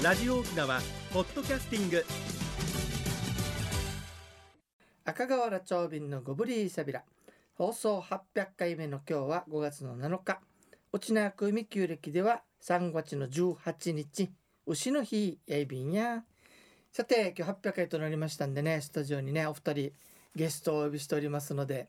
[0.00, 0.80] ラジオ沖縄
[1.12, 2.04] ポッドキャスティング。
[5.04, 7.02] 赤瓦町便のゴブリーサビラ
[7.54, 10.38] 放送800回目の今日は5月の7日。
[10.92, 14.30] 沖縄組旧暦では3月の18日
[14.66, 16.22] 牛の日やいびんや。
[16.92, 19.92] さて今日800回となりましたんでねスタジオにねお二人
[20.36, 21.88] ゲストをお呼びしておりますので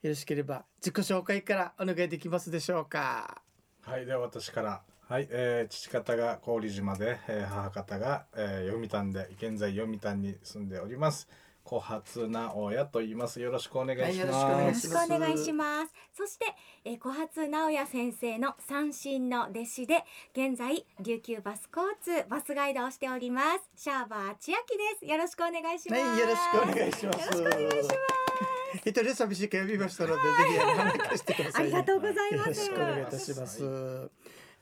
[0.00, 3.42] よろしければ自己紹介からお願いできますでしょうか。
[3.82, 11.26] はい、では私から、はい、えー父方が郡島で、えー母方が、えー読谷で、現在読谷に住んでおります。
[11.64, 13.40] 小初直也と言います。
[13.40, 14.32] よろしくお願いします。
[14.32, 15.92] はいよろしくお願いします。
[16.16, 16.46] そして、
[16.84, 23.82] えー、小初直也先生の三振の弟子で、現在琉球バス交通バスガイドをしております。
[23.82, 25.06] シャーバー千秋です。
[25.06, 26.02] よろしくお願いします。
[26.02, 28.88] はいよろしくお願いしますよろしくお願いします。
[28.88, 30.20] 一人寂しいから呼びましたのでぜ
[30.52, 34.10] ひあの話かしてください、ありがとうございますよろしくお願いいたします。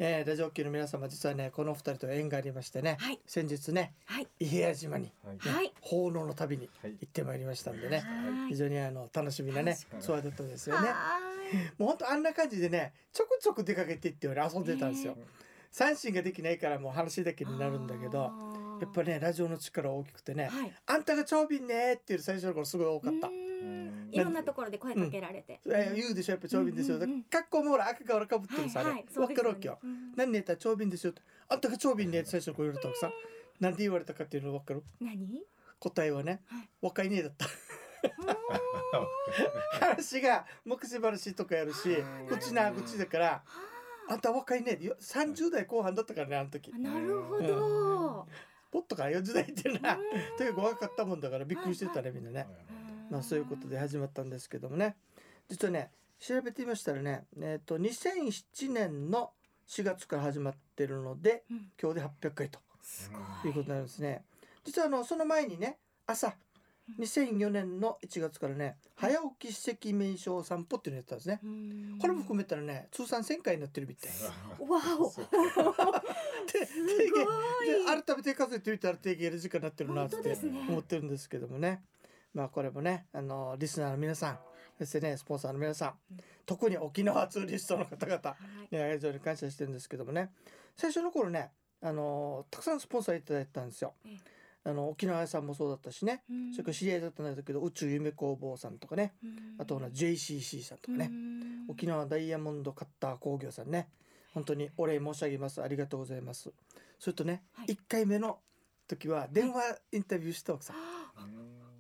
[0.01, 3.19] えー、ラジオ機の皆様実はねこの二人と縁がありましてね、はい。
[3.27, 4.29] 先日ねはい。
[4.39, 5.35] 伊平屋島に、はい。
[5.35, 5.73] ねはい。
[5.81, 6.93] 奉納の旅にはい。
[7.01, 8.03] 行ってまいりましたんでね、は
[8.47, 8.49] い。
[8.51, 10.89] 非常にあの楽しみなねツアーだったんですよね。
[10.89, 11.19] は
[11.79, 15.17] もう本当あんな感じでねちょくちょく出かけてって俺遊んでたんですよ。
[15.73, 18.31] 三振ができないからもう話だけーになるんだけど
[18.81, 20.73] やっぱねラジオの力大きくてね、はい。
[20.87, 23.29] あんたが長瓶ねっていう最初の頃すごい多かった
[24.13, 25.61] いろんなところで声かけられて。
[25.67, 26.97] えー言うでしょやっぱ長瓶ですよ。
[26.97, 29.79] うんうんうん格好もほら赤からかぶってるさ、ねそうですよねわかるわけよ。
[29.83, 31.13] うん何年やったら長瓶ですよ。
[31.49, 33.11] あんたが長瓶ね最初の頃言われたさ。
[33.61, 34.83] なんで言われたかっていうの分かる？
[35.01, 35.43] 何？
[35.81, 37.47] 答えはね、はい若いねだった。
[39.81, 41.97] 話が目視話とかやるし、
[42.29, 43.43] 口な口だから、
[44.09, 44.79] あんた若いね。
[44.81, 46.71] よ30代後半だったからね、あの時。
[46.73, 48.27] なるほど。
[48.71, 49.95] ポットから40代っていうな。
[49.95, 50.01] うん
[50.37, 52.47] とにかく若かったもんだからびっくりしてたね、みんなね。
[53.11, 54.97] まあそういうことで始まったんですけどもね。
[55.49, 59.31] 実はね調べてみましたらねえっ、と2007年の
[59.69, 61.71] 4月から始まってるのでうん。
[61.81, 63.11] 今日で800回とす
[63.45, 63.49] い。
[63.49, 64.25] うことになるんですね。
[64.65, 66.35] 実はあのその前にね朝
[66.99, 71.41] 2004年の1月からね早起き史跡名所散歩っていうのやったんですね。
[71.43, 71.99] うん。
[72.01, 74.11] これも含めたらね通算1000回になってるみたい。
[74.67, 75.05] わお。
[75.09, 77.69] ですごい。
[77.69, 80.17] で改めて数えてみたら定義やる時間になってるなって
[80.69, 81.83] 思ってるんですけどもね
[82.39, 84.39] まあこれもねあのリスナーの皆さん
[84.79, 88.37] そしてねスポンサーの皆さん、うん特に沖縄ツーリストの方々は
[88.73, 88.75] い。
[88.75, 90.31] ね非常に感謝してるんですけどもね。
[90.75, 91.51] 最初の頃ね
[91.83, 93.93] あのたくさんスポンサーいただいたんですよ。
[94.07, 94.19] ええ。
[94.71, 96.53] あの沖縄屋さんもそうだったしね、うん。
[96.53, 99.13] それから知り合いだったんだけど宇宙夢工房さんとかね。
[99.59, 101.11] あとほら JCC さんとかね、
[101.69, 103.91] 沖縄ダイヤモンドカッター工業さんね。
[104.33, 105.63] 本当にお礼申し上げます。
[105.63, 106.51] ありがとうございます。
[106.99, 107.67] それとね、はい。
[107.75, 108.39] 1回目の
[108.87, 110.73] 時は電話インタビューした奥さ。
[110.73, 110.77] ん、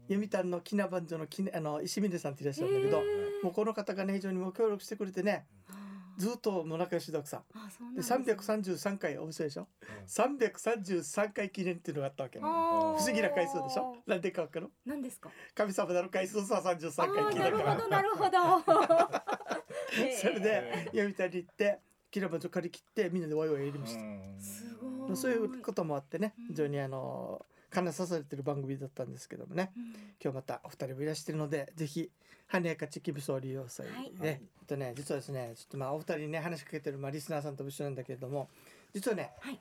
[0.08, 3.02] 読谷の木名番所の木あの石峰さんっていらっしゃるんだけど、
[3.42, 5.46] もうこの方がね非常にもう協力してくれてね
[6.16, 7.94] ずっともう仲良しだ奥さん。
[7.94, 8.24] でですね。
[8.34, 9.68] 333回面白いでしょ
[10.08, 12.46] ？333回記念っていうのがあったわけあ不
[13.02, 13.96] 思議な回数でしょ？
[14.06, 14.68] なんでか分かる？
[14.84, 15.30] 何ですか？
[15.54, 17.88] 神様なる回数さ33回記念だから。
[17.88, 18.78] なるほどなるほど。
[20.20, 21.78] それで読谷に行って
[22.10, 24.00] 木名番所借り切ってみんなでワイワイやりました。
[24.42, 25.16] すごい。
[25.16, 26.46] そういうこともあってねうん。
[26.48, 29.72] 非常にあの金刺されてる番組だったんですけどもね。
[29.76, 29.84] うん。
[30.22, 32.10] 今日またお二人もいらしてるのでぜひ
[32.46, 34.12] 羽やかちきびそを利用されはい。
[34.20, 38.48] ね、とね実はですねちょっとまあお二人にね話しかけてるまあリスナーさんとも一緒なんだけれども
[38.94, 39.60] 実はね、はい。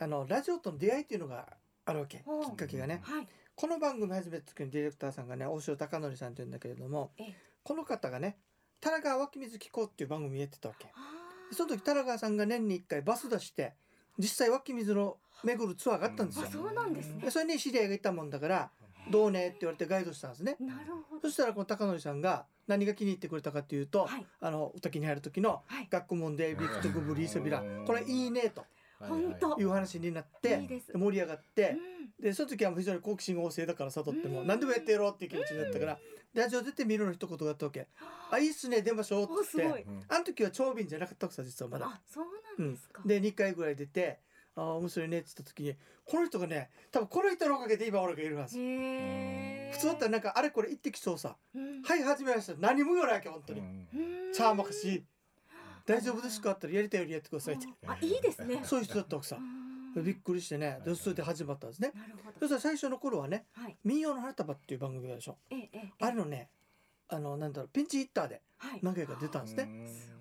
[0.00, 1.46] あのラジオとの出会いっていうのが
[1.84, 2.18] あるわけ。
[2.18, 3.00] きっかけがね。
[3.02, 3.28] はい。
[3.56, 7.34] この番組始めた時にディレクターさんがね大城貴則さんっていうんだけれどもええ。
[7.64, 8.36] この方がね
[8.80, 10.86] 田中湧き水機構っていう番組やってたわけ。
[11.50, 13.74] その時田中さんが年に1回バス出して
[14.18, 16.46] 実際湧き水の巡るツアーがあったんですよ。
[16.48, 16.50] あ。
[16.50, 17.20] そうなんですね。
[17.24, 18.70] でそれに知り合いがいたもんだから
[19.10, 20.56] 「どうね?」って言われてガイドしたんですね。
[20.60, 21.22] なるほど。
[21.22, 24.26] そしたらこの高則さんが何が気に入ってくれたかというと、はい。
[24.40, 28.64] あの歌木に入る時のはい「学問でビクトグブリーセビラうんこれいいね」と
[28.98, 29.58] 本当。
[29.60, 32.22] いう話になって盛り上がってうん。
[32.22, 34.46] でその時は非常に好奇心旺盛だから悟ってもうん。
[34.46, 35.98] 何でもやってやろうっていう気持ちになったから
[36.34, 37.86] ラジオ出てみるの一言があったわけ
[38.30, 39.84] 「あいいっすね出ましょう」っておすごい。
[39.86, 41.86] 言ってあの時は長瓶じゃなかったくさ実はまだ。
[41.86, 42.26] あそう
[42.58, 44.18] うんなんですか、で2回ぐらい出て
[44.58, 48.58] 「ああ面白いね」って言った時にこの人がね多分この人のおかげで今俺がいるはず。
[48.58, 51.36] へえ普通だったらなんかあれこれ言ってきそうさ。
[51.54, 52.54] うん「はい始めました。
[52.58, 54.32] 何も言わないわけ本当に」うん。
[54.32, 55.04] チャーマかし。
[55.86, 57.66] 大丈夫ですか?」って言ったら「やりたいよりやってください」って。
[57.86, 58.60] あいいですね。
[58.64, 60.02] そういう人だった奥さうん。
[60.02, 60.80] んびっくりしてね。
[60.84, 61.92] でそれで始まったんですね。
[61.94, 62.38] なるほど。
[62.40, 65.38] そしたら最初の頃はねはい「民謡の花束」っていう番組でしょ。
[65.50, 65.92] ええええ。
[66.00, 66.50] あれのね
[67.08, 68.80] あのなんだろうピンチヒッターではい。
[68.82, 70.17] 何回か出たんですね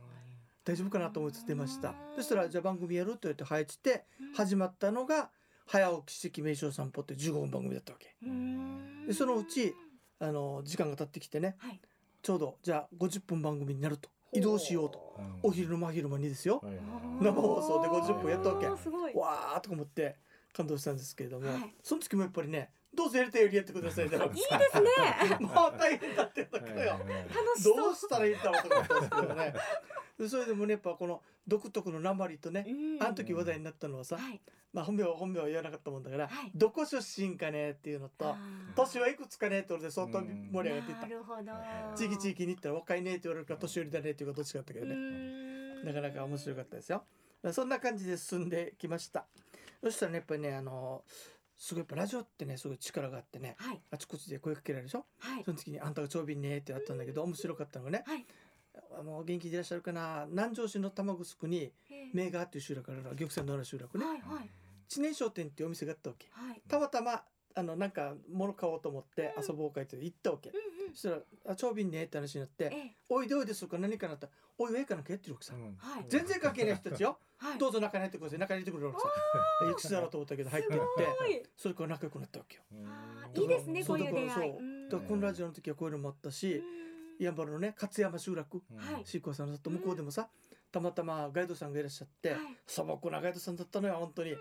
[0.67, 1.95] 大丈夫かなと思いつつ出ました。
[2.17, 4.03] そしたらじゃあ番組やるって言って入って
[4.35, 5.29] 始まったのが
[5.65, 8.13] 「早起き史跡名所散歩」って15分番組だったわけ。
[8.21, 9.07] うん。
[9.07, 9.73] でそのうち
[10.19, 11.79] あの時間が経ってきてねはい。
[12.21, 14.09] ちょうどじゃあ50分番組になると。
[14.33, 15.17] 移動しようと。
[15.41, 16.61] お昼の真昼間にですよ。
[17.21, 18.67] 生放送で50分やったわけ。
[18.67, 20.17] わーとか思って
[20.51, 21.75] 感動したんですけれども、はい。
[21.81, 24.27] その時もやっぱりねどうぞやりたいよりやってくださいいいですね。
[25.39, 26.99] もう大変だってんだけどよ
[27.63, 29.53] どうしたらいいんだろうと思ったんですけどね。
[29.53, 29.59] で
[30.29, 32.71] それでもねやっぱこの独特の鉛とねう
[33.03, 33.03] ん。
[33.03, 34.41] あの時話題になったのはさ、はい。
[34.73, 36.51] まあ本名は本名は言わなかったもんだから、はい。
[36.55, 38.35] どこ出身かねっていうのと
[38.75, 41.01] 年はいくつかねって俺で相当盛り上がっていった。
[41.03, 41.41] なるほど。
[41.95, 45.85] 地域地域に行ったら若いねって言われるから年寄りだねっていうかどっちかだったけどうね、ん。
[45.85, 47.03] なかなか面白かったですよ。
[47.43, 49.25] まあそんな感じで進んできました。
[49.83, 51.03] そしたらねやっぱりねあの
[51.55, 53.81] すごいやっぱラジオってねすごい力があってねはい。
[53.91, 55.05] あちこちで声かけられるでしょ？
[55.19, 55.43] はい。
[55.43, 58.25] その時に「あんたが長瓶ね」ってあったんだけど面白かったのがねはい
[58.99, 60.25] あの元気でいらっしゃるかな。
[60.29, 61.93] 南城市の玉城にえ。
[62.13, 64.05] ー名川っていう集落からの玉泉のような集落ね。
[64.05, 64.49] はいはい。
[64.87, 66.27] 知念商店っていうお店があったわけ。
[66.31, 66.61] はい。
[66.67, 67.23] たまたま
[67.55, 70.55] あのなんか物買おうと思って遊ぼうかって行ったわけ、うん
[70.87, 70.93] うん。
[70.93, 71.21] そしたら
[71.51, 73.77] 「あ長瓶ね」って話になってえ「おいでおいです」とか？
[73.79, 74.27] 何かなった？
[74.27, 75.75] ら「おいええかなんかやってるわけさ、うん。
[75.77, 76.05] はい。
[76.07, 77.17] 全然関係ない人たちよ。
[77.37, 77.57] はい。
[77.57, 78.39] どうぞ中に入ってください。
[78.39, 79.71] 中に入ってくれるわけさ。
[79.71, 80.77] いくつだろうと思ったけど入ってって。
[80.77, 81.43] はい。
[81.57, 82.63] それから仲良くなったわけよ。
[83.35, 84.27] いいですねこそうういう出会い。
[84.27, 84.57] だからそう。
[84.59, 84.89] うん。
[84.89, 86.86] だからこのラジオの時はこういうのもあったしうん
[87.19, 88.61] やんばるのね勝山集落。
[88.75, 89.05] はい。
[89.05, 90.29] シーコさんの里向こうでもさ
[90.71, 92.39] たまたまガイドさんがいらっしゃって、はい。
[92.65, 94.35] 素朴なガイドさんだったのよ本当に、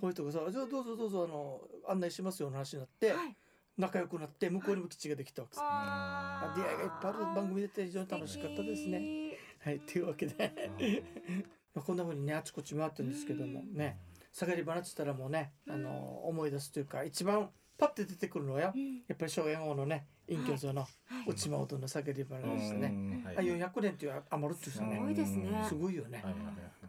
[0.00, 3.36] こういう人がさ「じゃあどうぞどうぞあの案内しますよ」の話になって、はい。
[3.76, 8.98] 仲良くなって向こうにも基地ができたわけさ、あ出会いがいっぱいある番組出て非常に楽しかったですね。
[8.98, 11.04] ねはいというわけで、
[11.74, 14.00] まあ、こんな風にねあちこち回ってるんですけどもね。
[14.32, 20.86] 下がり花っつったらもうねあの思い出すというか一番パッて出てくるのはやっぱり荘園王のね隠居像のは
[21.26, 21.30] い。
[21.30, 23.22] 内間音の下がり花でしたね。
[23.24, 23.36] はい。
[23.38, 25.64] あ400年っていう余るっていうさすねごいですね。
[25.68, 26.22] すごいよね。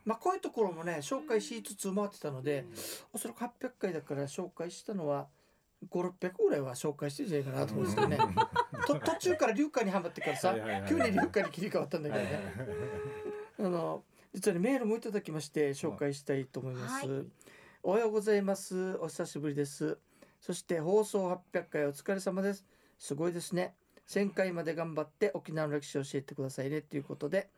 [0.06, 2.66] まあこういうところもね紹介しつつ回ってたので
[3.14, 5.28] おそらく800回だから紹介したのは
[5.90, 8.18] 5600ぐらいは紹介してるんじゃないかなと思うんですけどね。
[8.86, 10.56] と途中から流化にはまってからさ
[10.88, 12.40] 急に流化に切り替わったんだけどね。
[13.60, 14.04] あの
[14.34, 17.26] 実はねメールもいただきまして紹介したいと思います、はい。
[17.82, 18.98] おはようございます。
[18.98, 19.98] お久しぶりです。
[20.42, 22.66] そして放送800回お疲れ様です
[23.00, 23.74] すごいですね。
[24.08, 27.50] 1000回まで頑張って沖縄の歴史を教えてくださいねということで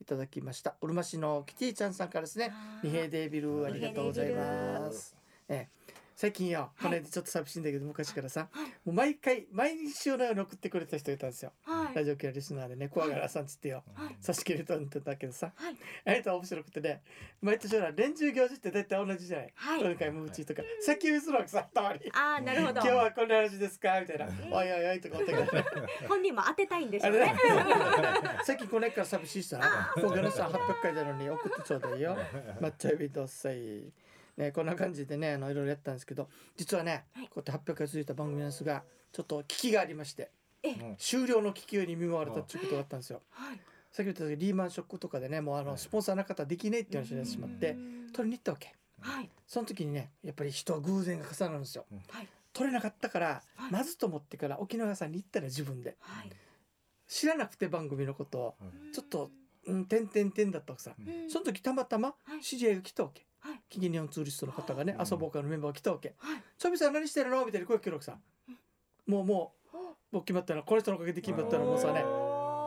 [0.00, 0.76] いただきました。
[0.80, 2.52] うるま市のキティちゃんさんからですね。
[2.82, 5.16] 二平デービルありがとうございます。
[5.48, 5.68] ええ、
[6.20, 11.52] 最近よ、この間ちょっと寂しいんだけど、昔からさ、はいもう毎回毎日のように送ってくれた人いたんですよ。
[11.64, 11.94] はい。
[11.94, 14.16] ラジオ系のリスナーでね、怖がらさんつってよ、はい。
[14.20, 15.76] 差し切れたんだけどさ、はい。
[16.04, 17.00] あれと面白くてね、
[17.40, 19.52] 毎年ほら連中行事って大体同じじゃない？
[19.54, 19.80] はい。
[19.80, 22.00] 今回もうちとか、先読みするわけさ、たまに。
[22.12, 22.80] あーなるほど。
[22.80, 23.98] 今日はこんな話ですか？
[24.02, 25.64] みたいな、おいおいおいとか思ったけどね。
[26.06, 27.34] 本人も当てたいんでしょうね。
[28.44, 29.58] さっきこれから寂しいさ、
[29.94, 32.14] 小柄さん800回なのに送ってちょうだいよ。
[32.60, 33.90] 抹茶エビどっさい。
[34.40, 37.26] ね、こんな感じでね、あのいろいろやったんですけど、実はね、はい。
[37.28, 38.82] こうやって800回続いた番組なんですが、
[39.12, 40.30] ちょっと危機がありまして、
[40.64, 43.22] うん終了の危機に見舞われたっていうことがあったんですよ。
[43.30, 43.60] はい。
[43.92, 48.10] さっき言ったリーマンショックとかでね、もうあのスポンサーな方できねえって話になってしまってう、ん。
[48.12, 48.74] 取りに行ったわけ。
[49.00, 49.30] はい。
[49.46, 51.86] その時にね、やっぱり人は偶然が重なるんですよ。
[52.08, 52.28] はい。
[52.52, 53.72] 取れなかったから、はい。
[53.72, 56.30] まずと思ってから沖縄さんに行ったら自分ではい。
[57.06, 58.54] 知らなくて番組のことを
[58.94, 59.30] ちょっと
[59.66, 60.92] うん、てんてんてんだったわけさ。
[60.98, 61.30] うん。
[61.30, 62.40] その時たまたまはい。
[62.42, 63.26] 知り合いが来たわけ。
[63.70, 66.14] はい近畿日本ツーリストの方がね、うん遊ぼうかのメンバーが来たわけ。
[66.18, 67.46] はいちょびさん何してるの？
[67.46, 68.18] みたいな声かけるわけさ。
[69.06, 69.76] もうもう、
[70.16, 72.04] もう決まったら、この人のおかげで決まったらもうさね。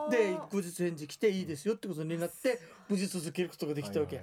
[0.10, 2.60] で、後日返事来ていいですよってことになって、
[2.90, 4.22] 無事続けることができたわけ。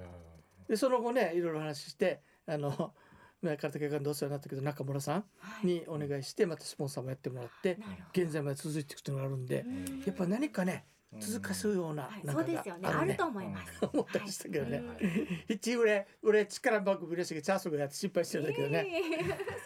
[0.67, 2.93] で、その後ね、いろいろ話して、あの、
[3.41, 5.65] 前から竹館でお世話になったけど、中村さんはい。
[5.65, 7.79] にお願いして、またスポンサーもやってもらって、
[8.13, 9.65] 現在まで続いていくっていうのがあるんで
[10.05, 10.85] やっぱ何かね、
[11.19, 13.25] 続かすような、そうですよねあると。
[13.25, 14.77] 思います思ったりしたけどね。
[14.77, 18.87] はい一俺俺力番組嬉しいけどチャンスがやって心配してるんだけどね。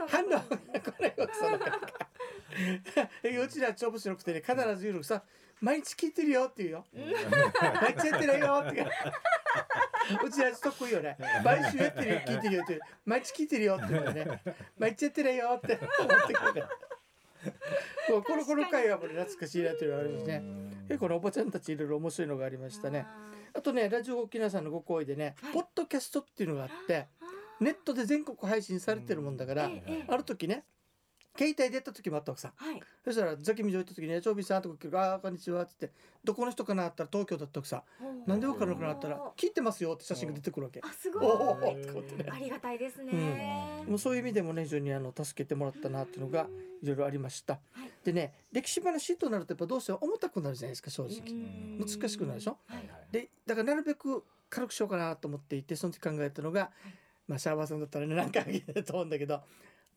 [0.08, 5.24] 反応これはそのうちら超面白くてね必ず言うのさ
[5.62, 6.86] 毎日聞いてるよって言うよ
[7.82, 8.88] 毎日やってるよって
[10.26, 14.42] うちら得意よね毎週やってるよ聞いてるよって毎日聞いてるよってね
[14.78, 16.66] 毎日やってるよって思ってくる
[18.08, 20.44] このこの回はもう懐かしいなっていうあるしね。
[20.88, 23.06] 結構ねおばちゃんたちいろいろ面白いのがありましたね。
[23.54, 25.54] あとねラジオ沖縄さんのご好意でね、はい。
[25.54, 27.26] ポッドキャストっていうのがあってあ
[27.60, 29.70] ネットで全国配信されてるもんだから、
[30.08, 30.66] ある時ね
[31.38, 32.54] 携帯でやった時もあったわけさ。
[32.58, 32.82] ーはい。
[33.04, 35.92] そしたらザキミジョ行った時にね「長尾さん」とか来るあーこんにちは」っつって
[36.24, 37.84] 「どこの人かな?」ったら東京だったわけさ
[38.26, 40.82] 「なんで分からなくなったら聞いてますよ」って写真が出てくるわけ。
[40.84, 43.84] あすごおおいってことねありがたいですね。
[43.88, 46.48] もうそういう意味でもね非常にあの助けてもらったなっていうのが
[46.82, 47.60] いろいろありました。
[47.72, 47.92] はい。
[48.04, 51.20] でね歴史話となるとやっぱどうしても重たくなるじゃないですか正直。
[51.30, 51.78] うん。
[51.80, 52.58] 難しくなるでしょ？
[52.68, 52.90] はい。
[53.12, 56.72] でだからなるべく軽くしようかなと思っていてその時考えたのが、
[57.28, 59.42] まあシャーバーさんだったらね何回あげると思うんだけど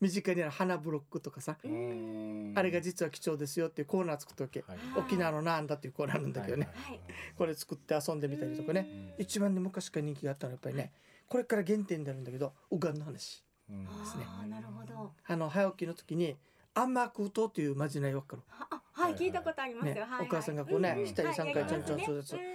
[0.01, 4.65] 身近にある花ブロックとかさ、あれが実は貴重ですよっていうコーナー作ったわけ、
[4.97, 7.01] 沖縄のなんだっていうコーナーなんだけどね、はい。
[7.37, 10.93] これ作って遊んでみたりとかね、一番ね昔から人気があったのはやっぱりね
[11.29, 13.85] これから原点になるんだけどうがんの話うん。
[13.85, 15.13] ですねなるほど。
[15.27, 16.37] あの早起きの時に
[16.75, 20.27] アンマークートっていうまじないわかるあはい聞いたことありますよ、ねはいはい。
[20.27, 21.07] お母さんがこうねんん。
[21.07, 22.49] 三回ちょんちょんするやつはいや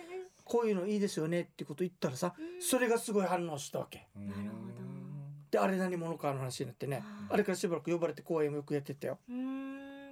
[0.45, 4.07] こういうのいいですよねってこと言ったらさそれがすごい反応したわけ。
[4.15, 4.27] うん。
[4.27, 4.72] なるほど
[5.53, 7.03] であれ何者かの話になってね。
[7.29, 9.19] あれからしばらく呼ばれて公演もよくやってたよ。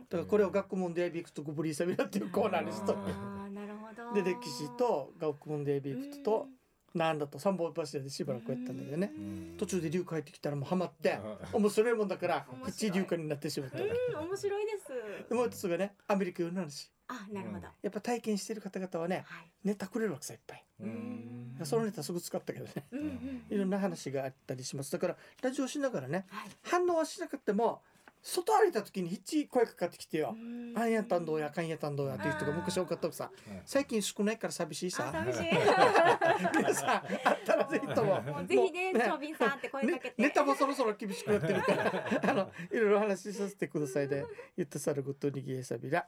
[0.07, 4.23] だからこれを学問でエビクとゴブリーサビラっていうコーナーにしとってあーなるほど。
[4.23, 6.47] で歴史と学問でエビクトと
[6.93, 9.11] なんだと三本柱でしばらくやったんだけどね。
[9.15, 9.55] うん。
[9.57, 11.19] 途中で龍帰ってきたらもうハマって
[11.53, 11.61] うん。
[11.61, 12.71] 面白いもんだから面白い。
[12.71, 13.87] プチ龍華になってしまった面
[14.35, 15.29] 白いです。
[15.29, 16.91] でもう一つがねアメリカ用の話。
[17.07, 19.51] あなるほど、やっぱ体験してる方々はねはい。
[19.65, 20.63] ネタくれるわけさいっぱい。
[20.79, 21.59] うん。
[21.63, 22.71] そのネタすぐ使ったけどね。
[22.91, 23.43] うんうん。
[23.49, 24.91] いろんな話があったりします。
[24.91, 26.49] だからラジオしながらねはい。
[26.63, 27.81] 反応はしなくても
[28.23, 30.35] 外歩いた時に一声かかってきてよ
[30.75, 33.31] 「あんやったんどうやかんやったんどうや」っていう人が昔多かったさ
[33.65, 35.41] 最近少ないから寂しいあさ寂しい。
[36.57, 44.25] 皆さんあったらぜひとも もうぜひね長瓶さんって声かけねて、ネタもそろそろ厳しくなってるから あのいろいろ話しさせてくださいで
[44.55, 46.07] 言ってさることにぎえさびら。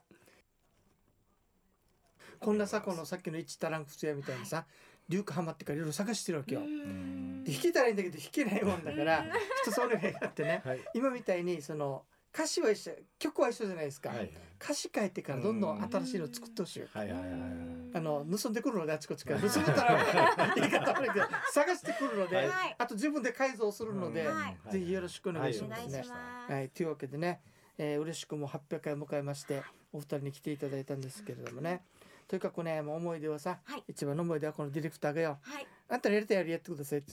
[2.40, 4.66] こんなさこのさっきの一タランクツヤみたいにさ
[5.08, 6.62] リュウクハマってからいろいろ探してるわけよ。
[6.62, 9.26] うんで弾けたらいいんだけど弾けないもんだから
[9.62, 10.62] 一つお願いがあってね。
[10.64, 10.80] はい。
[10.94, 14.30] 今みたいにその歌詞は一緒曲は一緒じゃないですか、はい
[14.64, 19.40] 歌詞変えてからどんどん新しいの作ってほしいあの盗んでくるのであちこちから。
[19.40, 22.76] 盗めたら言い方悪いけど 探してくるので、はい。
[22.78, 24.72] あと自分で改造するので、はい。
[24.72, 26.02] ぜひよろしくお願いしますね。
[26.48, 27.42] はい、というわけでね、
[27.76, 31.82] えー、嬉しくも800回を迎えましてお二人に来ていただいたんですけれどもね
[32.26, 33.84] とにかくねもう思い出はさ、はい。
[33.88, 35.38] 一番の思い出はこのディレクターがよ。
[35.42, 37.12] はい「あんたらやりたいやりやってください」って。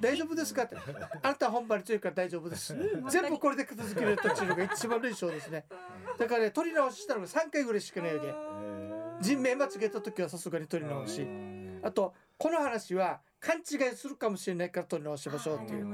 [0.00, 0.76] 大丈夫ですかって。
[0.76, 2.74] あなたは本番に強いから大丈夫です。
[2.74, 3.08] うん。
[3.08, 5.64] 全部これで片付けるというのが一番の印象ですね。
[6.18, 8.28] だからね取り直ししたのが3回ぐらいしかないわけ。
[8.28, 11.22] えー人名間違えた時はさすがに取り直し。
[11.22, 11.80] うん。
[11.82, 15.84] あとこの話は勘違いするかもしれないから取り直しましょうっていう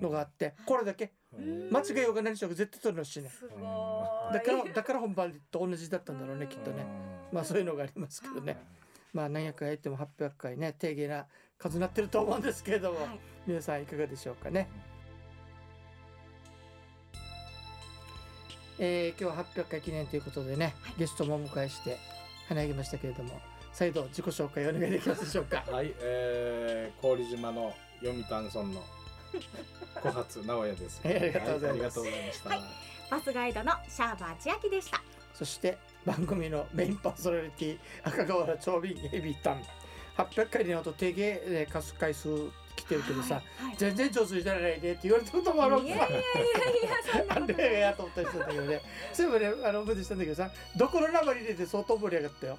[0.00, 1.12] のがあってこれだけ。
[1.32, 1.70] うん。
[1.70, 3.30] 間違いようが何しようが絶対取り直しね
[4.32, 6.84] だからだから本番と同じだったんだろうねきっとね
[7.32, 8.56] まあそういうのがありますけどね。
[9.12, 11.26] まあ何やかんやっても800回ね低減な
[11.58, 13.20] 数になってると思うんですけれども、はい。
[13.46, 14.68] 皆さんいかがでしょうかね、
[18.78, 21.96] えー今日は800回記念ということでね、ゲストもお迎えして
[22.48, 23.40] 花上げましたけれども
[23.72, 25.64] 再度自己紹介お願いできますでしょうか。
[25.70, 28.82] はい、えー、郡島の読谷村の
[30.02, 31.00] 小初直哉です。
[31.06, 31.76] はいありがとうございます。
[31.76, 32.48] はありがとうございました。
[32.50, 32.60] はい。
[33.10, 35.02] バスガイドのシャーバー千秋でした。
[35.34, 39.62] そして番組のメインパーソナリティ赤川長瓶エビタン。
[40.16, 42.28] 800回になると定芸えー貸す回数
[42.74, 43.76] 来てるけどさ、はいはい。
[43.76, 45.88] 全然上手じゃないねって言われたこともあるわけ。
[45.88, 46.24] さいやいやいやい
[46.88, 48.80] やそんなあことれやと思ったりしたんだけどね。
[49.12, 52.56] そういえばねあの思い出したんだけどさどこの名前入れて相当盛り上がったよ。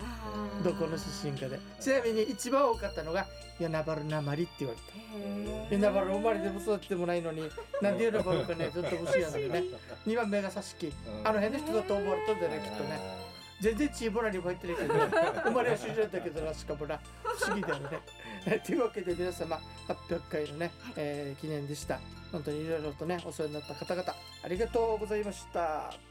[0.63, 1.59] どこの出身かで。
[1.79, 3.25] ちなみに一番多かったのが
[3.59, 5.75] 「与那原なまり」って言われた。
[5.75, 7.49] 与那原生まれても育ってもないのに
[7.81, 9.63] なんで与那原かねずっと不思議なんだけどね。
[10.05, 10.93] 2番目が佐敷。
[11.23, 13.26] あの辺の人だと思われたんだよねきっとね
[13.59, 14.99] 全然チーボラにも入ってないけど、ね、
[15.43, 18.59] 生まれは知りだったけどなしかもな不思議だよね。
[18.65, 21.99] というわけで皆様800回のね、えー記念でした
[22.31, 26.06] 本当にいろいろとねお世話になった方々ありがとうございました。